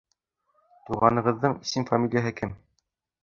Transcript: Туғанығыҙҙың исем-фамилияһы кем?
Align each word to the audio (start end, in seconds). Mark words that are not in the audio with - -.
Туғанығыҙҙың 0.87 1.53
исем-фамилияһы 1.67 2.35
кем? 2.41 2.57